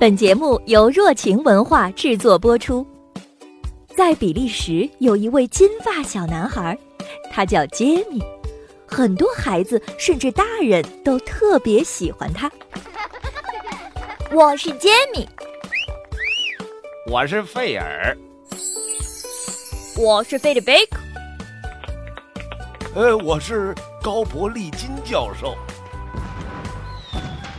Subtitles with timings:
[0.00, 2.86] 本节目由若晴文化制作播出。
[3.94, 6.74] 在比利时有一位金发小男孩，
[7.30, 8.18] 他叫杰米，
[8.86, 12.50] 很多孩子甚至大人都特别喜欢他。
[14.32, 15.28] 我是杰米，
[17.06, 18.16] 我是费尔，
[19.98, 20.98] 我是菲利贝克，
[22.94, 25.54] 呃，我是高伯利金教授。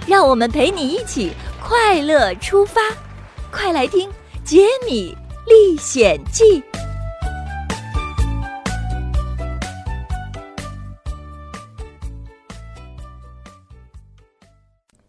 [0.08, 1.32] 让我们陪你一起
[1.72, 2.82] 快乐出发，
[3.50, 4.10] 快来听
[4.44, 5.16] 《杰米
[5.48, 6.44] 历险记》。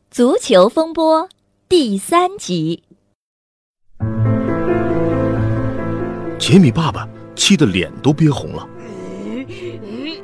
[0.08, 1.28] 足球风波
[1.68, 2.84] 第三集。
[6.38, 8.68] 杰米爸爸气得脸都憋红了，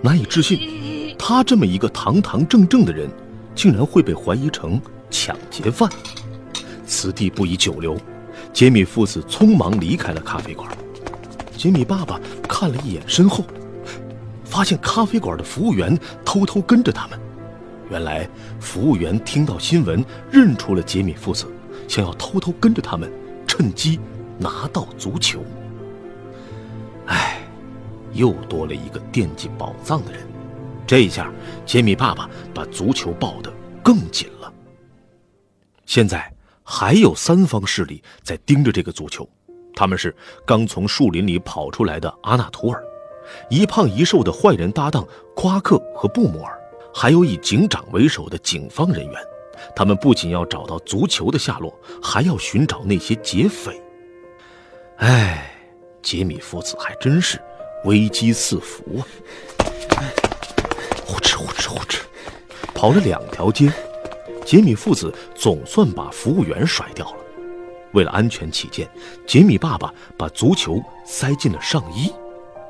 [0.00, 3.10] 难以置信，他这么一个堂堂正正的人，
[3.56, 5.90] 竟然会被怀疑成抢劫犯。
[6.88, 7.96] 此地不宜久留，
[8.52, 10.68] 杰米父子匆忙离开了咖啡馆。
[11.56, 12.18] 杰米爸爸
[12.48, 13.44] 看了一眼身后，
[14.44, 17.20] 发现咖啡馆的服务员偷偷跟着他们。
[17.90, 21.46] 原来，服务员听到新闻，认出了杰米父子，
[21.86, 23.10] 想要偷偷跟着他们，
[23.46, 24.00] 趁机
[24.38, 25.44] 拿到足球。
[27.06, 27.40] 唉，
[28.12, 30.26] 又多了一个惦记宝藏的人。
[30.86, 31.30] 这一下，
[31.66, 34.52] 杰米爸爸把足球抱得更紧了。
[35.86, 36.30] 现在
[36.70, 39.26] 还有三方势力在盯着这个足球，
[39.74, 42.84] 他们是刚从树林里跑出来的阿纳图尔，
[43.48, 45.02] 一胖一瘦的坏人搭档
[45.34, 46.60] 夸克和布摩尔。
[46.92, 49.14] 还有以警长为首的警方人员，
[49.74, 53.80] 他们不仅要找到足球的下落，还要寻找那些劫匪。
[54.96, 55.50] 唉，
[56.02, 57.40] 杰米父子还真是
[57.84, 60.04] 危机四伏啊！
[61.06, 62.00] 呼哧呼哧呼哧，
[62.74, 63.72] 跑了两条街，
[64.44, 65.14] 杰米父子
[65.48, 67.24] 总算把服务员甩掉了。
[67.94, 68.86] 为了安全起见，
[69.26, 72.12] 杰米爸爸把足球塞进了上衣，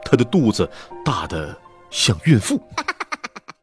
[0.05, 0.71] 他的肚子
[1.05, 2.63] 大得像孕妇。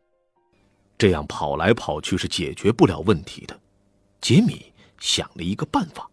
[0.99, 3.57] 这样跑来跑去是解决不了问题的。
[4.19, 6.09] 杰米想了一个办法，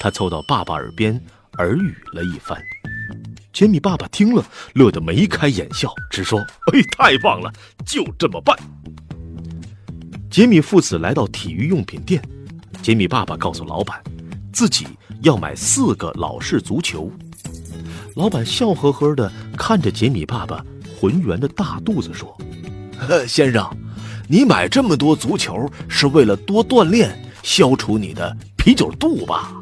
[0.00, 1.24] 他凑到爸爸耳边
[1.58, 2.60] 耳语了一番。
[3.52, 4.44] 杰米爸爸听了，
[4.74, 6.40] 乐得眉开眼笑，直说
[6.74, 7.52] ：“哎，太棒了，
[7.86, 8.58] 就这么办。”
[10.28, 12.20] 杰米父子来到体育用品店，
[12.82, 14.02] 杰米爸爸告诉老板，
[14.52, 14.86] 自己
[15.22, 17.10] 要买四个老式足球。
[18.16, 20.64] 老板笑呵呵地看着杰米爸爸
[20.98, 22.36] 浑圆的大肚子说
[23.28, 23.68] ：“先生。”
[24.28, 29.52] 你买这么多足球是为了多锻炼，消除你的啤酒肚吧？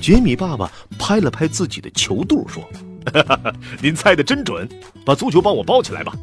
[0.00, 2.62] 杰米爸爸拍了拍自己的球肚，说
[3.82, 4.68] ：“您猜的真准，
[5.04, 6.14] 把足球帮我包起来吧。”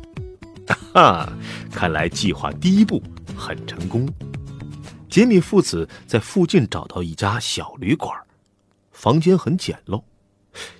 [0.94, 1.30] 哈，
[1.69, 3.03] 看来计划第一步
[3.36, 4.07] 很成功。
[5.09, 8.15] 杰米父子在附近找到一家小旅馆，
[8.91, 10.01] 房间很简陋。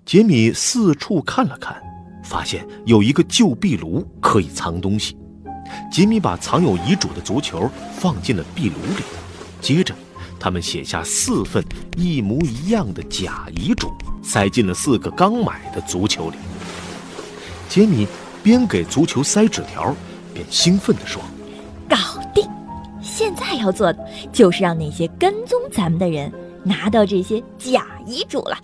[0.06, 1.82] 杰米四处看了看，
[2.24, 5.18] 发现有一个旧壁炉可以藏东西。
[5.92, 9.04] 杰米把藏有遗嘱的足球放进了壁炉里，
[9.62, 9.96] 接着，
[10.40, 11.64] 他们写下四份
[11.98, 13.92] 一模一样的假遗嘱，
[14.24, 16.38] 塞进了四个刚买的足球里。
[17.68, 18.08] 杰米
[18.44, 19.96] 边给足球塞纸条，
[20.34, 21.20] 边兴奋地说
[21.90, 21.98] ：“搞！
[23.20, 26.32] 现在要做的就是让那些跟踪咱们的人
[26.64, 28.58] 拿到这些假遗嘱了。”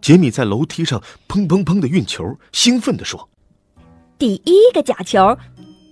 [0.00, 0.98] 杰米在楼梯上
[1.28, 3.28] 砰砰砰的运球，兴奋地说
[4.16, 5.36] ：“第一个假球！”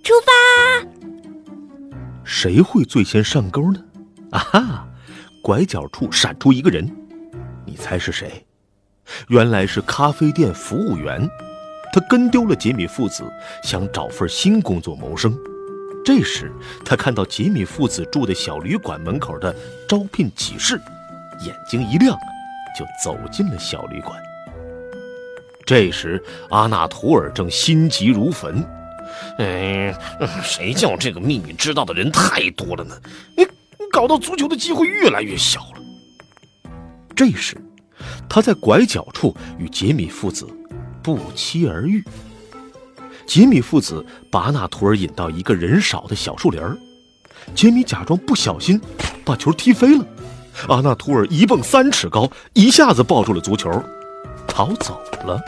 [0.03, 0.87] 出发！
[2.23, 3.79] 谁会最先上钩呢？
[4.31, 4.87] 啊哈！
[5.43, 6.89] 拐角处闪出一个人，
[7.67, 8.43] 你猜是谁？
[9.27, 11.29] 原来是咖啡店服务员，
[11.93, 13.23] 他跟丢了杰米父子，
[13.63, 15.37] 想找份新工作谋生。
[16.03, 16.51] 这时，
[16.83, 19.55] 他看到杰米父子住的小旅馆门口的
[19.87, 20.81] 招聘启事，
[21.45, 22.17] 眼睛一亮，
[22.77, 24.19] 就走进了小旅馆。
[25.65, 28.65] 这时，阿纳图尔正心急如焚。
[29.37, 29.93] 哎，
[30.43, 32.95] 谁叫这个秘密知道的人太多了呢？
[33.37, 33.45] 你
[33.91, 36.71] 搞到足球的机会越来越小了。
[37.15, 37.55] 这时，
[38.27, 40.47] 他在拐角处与杰米父子
[41.03, 42.03] 不期而遇。
[43.31, 46.77] 杰米父子把阿纳图尔引到一个人少的小树林儿，
[47.55, 48.77] 杰米假装不小心
[49.23, 50.05] 把球踢飞了。
[50.67, 53.71] 阿纳图尔一蹦三尺高，一下子抱住了足球，
[54.45, 55.39] 逃走了。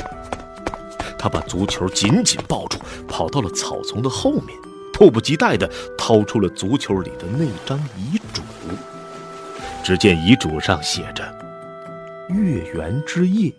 [1.19, 4.57] 他把足球紧紧抱住，跑到了草丛的后面，
[4.93, 8.41] 迫不及待地掏出了足球里的那张遗嘱。
[9.83, 11.21] 只见遗嘱上写着
[12.31, 13.53] ：“月圆之夜，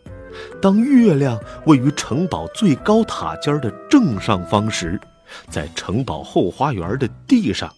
[0.60, 5.00] 当月亮位于城堡最高塔尖的正上方时，
[5.48, 7.72] 在城堡后花园的地上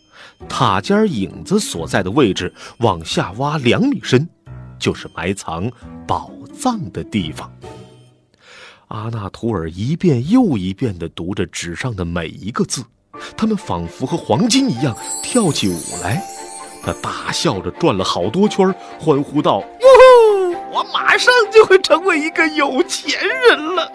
[0.48, 4.28] 塔尖影子所在的位置往下挖两米深，
[4.78, 5.70] 就是埋藏
[6.06, 7.50] 宝藏的地方。
[8.88, 12.84] 阿纳图尔一遍又一遍地读着纸上的每一个字，
[13.36, 16.22] 他们仿佛和黄金一样跳起舞来。
[16.84, 19.60] 他大笑着转了好多圈，欢呼道：“，
[20.76, 23.90] 我马上就会成为一个有钱人了！”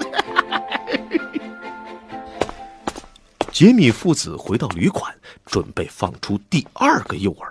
[3.53, 5.13] 杰米父子回到旅馆，
[5.45, 7.45] 准备放出第二个诱饵。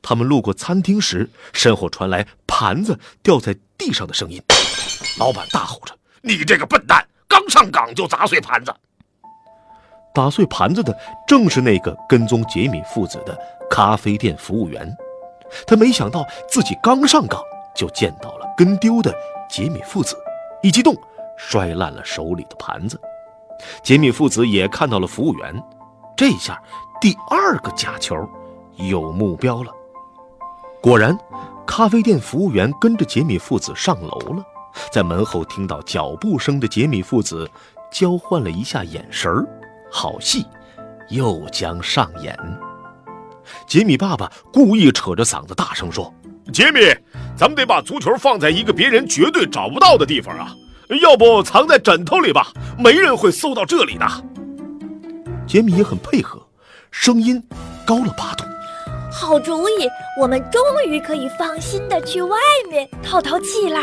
[0.00, 4.42] 他们路过餐厅时，身后传来盘子掉在地上的声音。
[5.18, 5.94] 老板大吼着。
[6.22, 8.74] 你这个笨蛋，刚上岗就砸碎盘子！
[10.14, 10.96] 打碎盘子的
[11.26, 13.38] 正是那个跟踪杰米父子的
[13.70, 14.90] 咖啡店服务员。
[15.66, 17.42] 他没想到自己刚上岗
[17.78, 19.14] 就见到了跟丢的
[19.48, 20.16] 杰米父子，
[20.64, 20.92] 一激动
[21.36, 23.00] 摔烂了手里的盘子。
[23.84, 25.62] 杰米父子也看到了服务员，
[26.16, 26.60] 这下
[27.00, 28.28] 第二个假球
[28.74, 29.72] 有目标了。
[30.82, 31.16] 果然，
[31.64, 34.42] 咖啡店服务员跟着杰米父子上楼了。
[34.92, 37.48] 在门后听到脚步声的杰米父子
[37.92, 39.46] 交换了一下眼神儿，
[39.90, 40.44] 好戏
[41.10, 42.36] 又将上演。
[43.66, 46.12] 杰米爸爸故意扯着嗓子大声说
[46.52, 46.80] ：“杰米，
[47.38, 50.52] 咱们得把足球放在一个别人绝对找不到的地方啊！
[51.00, 54.06] 要不藏在枕头里吧，没人会搜到这里的。”
[55.46, 56.44] 杰米也很配合，
[56.90, 57.40] 声音
[57.86, 58.44] 高了八度
[59.12, 59.88] ：“好主意，
[60.20, 62.36] 我们终于可以放心的去外
[62.68, 63.78] 面透透气了！”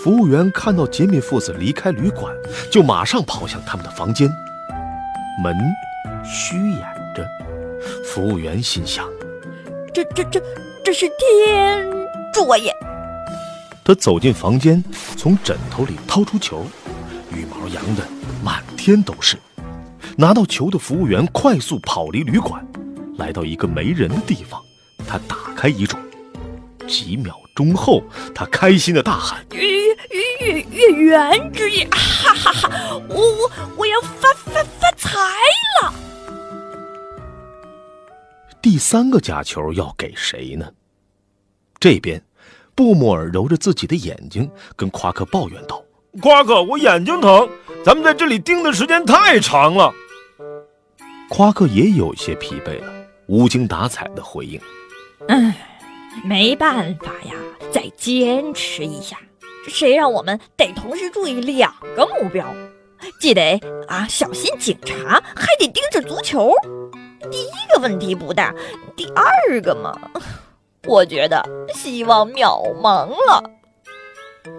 [0.00, 2.32] 服务员看到杰米父子离开旅馆，
[2.70, 4.30] 就马上跑向他们的房间。
[5.42, 5.56] 门
[6.24, 6.80] 虚掩
[7.16, 7.26] 着，
[8.04, 9.04] 服务员心想
[9.92, 10.40] ：“这、这、这、
[10.84, 11.97] 这是天
[12.44, 12.72] 作业。”
[13.84, 14.82] 他走进房间，
[15.16, 16.66] 从枕头里掏出球，
[17.32, 18.06] 羽毛扬的
[18.44, 19.38] 满天都是。
[20.16, 22.66] 拿到球的服务员快速跑离旅馆，
[23.16, 24.62] 来到一个没人的地方，
[25.06, 25.96] 他打开遗嘱。
[26.86, 28.02] 几秒钟后，
[28.34, 29.44] 他开心的大喊。
[29.52, 29.62] 月
[30.40, 33.00] 月月圆之夜，哈哈哈！
[33.08, 35.18] 我我我要发发发财
[35.82, 35.94] 了！
[38.60, 40.70] 第三个假球要给谁呢？
[41.78, 42.20] 这边，
[42.78, 45.82] 布莫尔揉着自己的眼睛，跟夸克抱怨道
[46.22, 47.48] ：“夸克，我眼睛疼，
[47.84, 49.92] 咱们在这里盯的时间太长了。”
[51.28, 52.86] 夸克也有些疲惫了，
[53.26, 54.60] 无精打采的回应
[55.26, 55.52] ：“嗯，
[56.22, 57.34] 没办法呀，
[57.72, 59.18] 再坚持一下。”
[59.68, 62.46] 谁让我们得同时注意两个目标，
[63.20, 66.52] 既得啊小心警察，还得盯着足球。
[67.28, 68.54] 第一个问题不大，
[68.94, 69.98] 第二个嘛，
[70.88, 71.44] 我觉得
[71.74, 73.42] 希望渺茫了。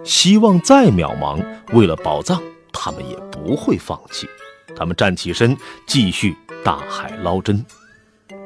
[0.04, 2.40] 希望再渺茫，为了宝藏，
[2.72, 4.28] 他们也不会放弃。
[4.76, 5.56] 他们站起身，
[5.86, 7.64] 继续大海捞针。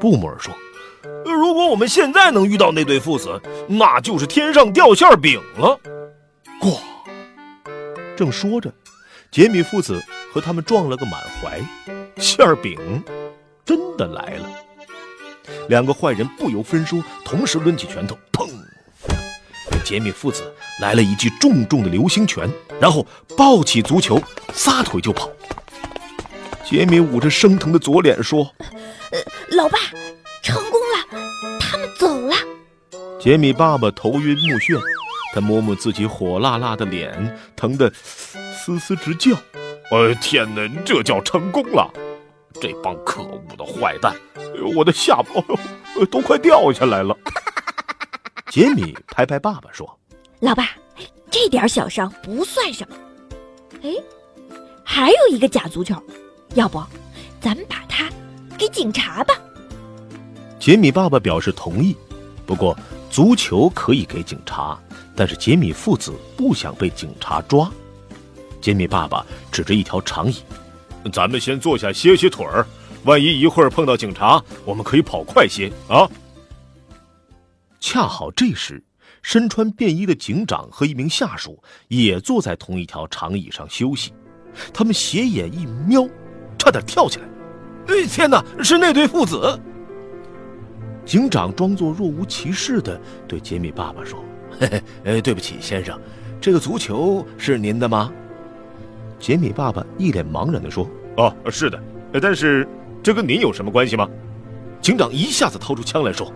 [0.00, 0.52] 布姆尔说
[1.24, 5.78] ：“如果我们现在能遇到那对父子，那就是天上掉馅饼了。”
[6.58, 6.78] 咣！
[8.16, 8.72] 正说着，
[9.30, 10.02] 杰米父子
[10.32, 11.60] 和他们撞了个满怀，
[12.16, 13.04] 馅饼
[13.64, 14.48] 真的来了。
[15.68, 18.48] 两个坏人不由分说，同时抡起拳头，砰！
[19.70, 20.42] 给杰米父子
[20.80, 22.48] 来了一记重重的流星拳，
[22.80, 23.06] 然后
[23.36, 25.30] 抱起足球，撒腿就跑。
[26.64, 28.50] 杰米捂着生疼的左脸说
[29.12, 29.18] ：“呃，
[29.56, 29.78] 老爸，
[30.42, 32.34] 成功了，他们走了。”
[33.20, 34.80] 杰米爸爸头晕目眩。
[35.34, 39.32] 他摸摸自己火辣辣的脸，疼得嘶嘶直叫。
[39.90, 41.92] 哎，天哪，这叫成功了！
[42.64, 44.16] 这帮可恶的坏蛋，
[44.74, 47.14] 我的下巴都快掉下来了。
[48.50, 50.00] 杰米拍拍爸爸说
[50.40, 50.70] ：“老爸，
[51.30, 52.96] 这点小伤不算什么。
[53.82, 53.92] 哎，
[54.82, 56.02] 还有一个假足球，
[56.54, 56.82] 要不
[57.38, 58.08] 咱们把它
[58.56, 59.34] 给警察吧？”
[60.58, 61.94] 杰米爸爸表示同意，
[62.46, 62.74] 不过
[63.10, 64.78] 足球可以给警察。
[65.14, 67.70] 但是杰米父子不想被警察抓。
[68.62, 70.36] 杰米爸爸指着一条长椅
[71.12, 72.66] ：“咱们先坐下歇歇腿儿，
[73.04, 76.08] 万一一会儿碰到警察，我们可以跑快些啊。”
[77.80, 78.82] 恰好这时，
[79.20, 84.12] 身穿便衣的警长和一名下属也坐在同一条长椅上休息。
[84.72, 86.08] 他们斜眼一瞄，
[86.58, 87.24] 差点跳起来
[87.88, 89.60] ：“哎，天哪，是那对父子！”
[91.04, 94.24] 警长装作若无其事的对杰米爸爸说。
[94.58, 96.00] 嘿嘿，呃，对不起，先生，
[96.40, 98.10] 这个足球是您的吗？
[99.18, 101.80] 杰米爸爸一脸茫然地说：“哦，是的，
[102.20, 102.66] 但是
[103.02, 104.08] 这跟您有什么关系吗？”
[104.82, 106.30] 警长一下子掏出枪来说：“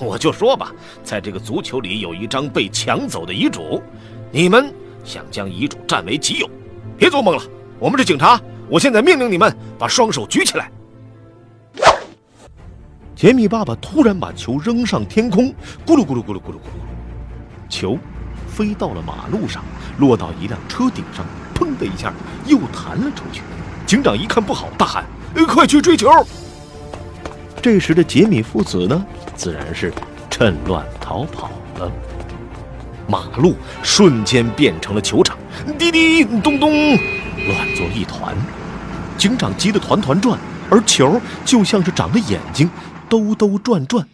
[0.00, 0.72] 我就说吧，
[1.04, 3.80] 在这个足球里有一张被抢走的遗嘱，
[4.32, 4.72] 你们
[5.04, 6.50] 想将遗嘱占为己有，
[6.98, 7.42] 别做梦了！
[7.78, 10.70] 我们是警察，我现在命令你们把双手举起来。”
[13.14, 15.54] 杰米爸爸突然把球扔上天空，
[15.86, 17.98] 咕噜咕噜咕噜咕噜咕噜，球
[18.48, 19.62] 飞到了马路上，
[19.98, 21.24] 落到一辆车顶上，
[21.60, 22.12] 砰的一下
[22.46, 23.42] 又弹了出去。
[23.86, 25.04] 警长一看不好，大喊
[25.46, 26.08] ：“快去追球！”
[27.60, 29.04] 这时的杰米父子呢，
[29.36, 29.92] 自然是
[30.30, 31.92] 趁乱逃跑了。
[33.06, 35.36] 马路瞬间变成了球场，
[35.76, 38.34] 滴滴咚咚，乱作一团。
[39.18, 40.38] 警长急得团团转，
[40.70, 42.70] 而球就像是长了眼睛，
[43.08, 44.08] 兜兜转转，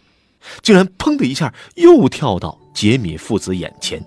[0.61, 4.03] 竟然砰的一下又跳到杰米父子眼前。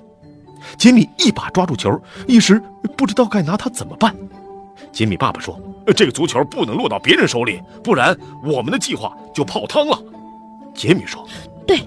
[0.76, 2.62] 杰米一把抓住球，一时
[2.96, 4.14] 不知道该拿它怎么办。
[4.92, 5.60] 杰米爸爸说
[5.96, 9.98] ：“这个足球不能落到别人手里，不然我们的计划就泡汤了。”
[10.74, 11.24] 杰米说
[11.66, 11.80] ：“对，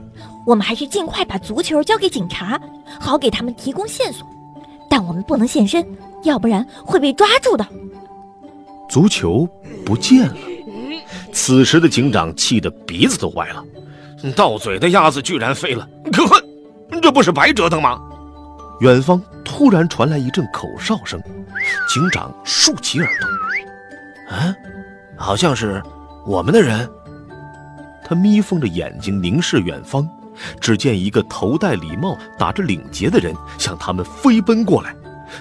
[0.46, 2.60] 我们还是尽快把足球交给警察，
[3.00, 4.26] 好给他们提供线索。
[4.90, 5.86] 但我们不能现身，
[6.24, 7.68] 要不然会被抓住的。”
[8.90, 9.48] 足球
[9.86, 10.36] 不见了。
[11.32, 13.64] 此时的警长气得鼻子都歪了，
[14.36, 16.42] 到嘴的鸭子居然飞了，可恨！
[17.02, 18.00] 这不是白折腾吗？
[18.84, 21.18] 远方突然传来一阵口哨声。
[21.88, 24.54] 警长竖起耳朵，啊，
[25.16, 25.82] 好像是
[26.26, 26.90] 我们的人。
[28.04, 30.06] 他眯缝着眼睛凝视远方，
[30.60, 34.94] 只见一个头戴礼帽、打着领结的人向他们飞奔过来。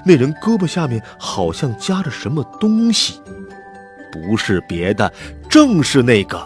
[0.07, 3.21] 那人胳膊下面好像夹着什么东西，
[4.13, 5.13] 不是别的，
[5.51, 6.41] 正是那个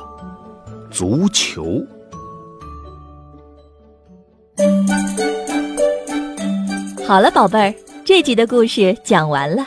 [0.91, 1.85] 足球。
[7.07, 7.73] 好了，宝贝儿。
[8.05, 9.65] 这集的故事讲完了，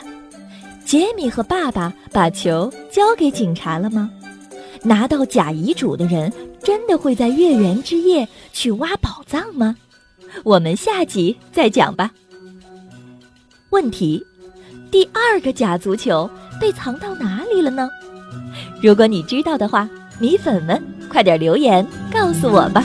[0.84, 4.10] 杰米和爸爸把球交给警察了吗？
[4.82, 6.30] 拿到假遗嘱的人
[6.62, 9.74] 真的会在月圆之夜去挖宝藏吗？
[10.44, 12.10] 我们下集再讲吧。
[13.70, 14.22] 问题：
[14.90, 16.28] 第二个假足球
[16.60, 17.88] 被藏到哪里了呢？
[18.82, 20.78] 如果你知道的话，米粉们
[21.08, 22.84] 快点留言告诉我吧。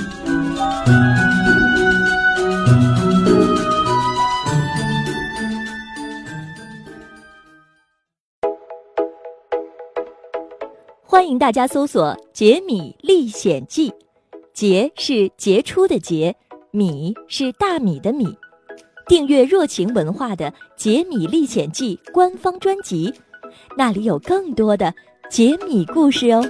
[11.08, 13.92] 欢迎大家搜索《杰米历险记》，
[14.54, 16.36] 杰是杰出的杰，
[16.72, 18.36] 米是大米的米。
[19.08, 23.14] 订阅热情文化的《杰米历险记》官方专辑，
[23.78, 24.92] 那里有更多的
[25.30, 26.44] 杰米故事哦。